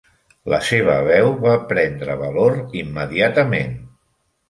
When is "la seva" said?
0.53-0.95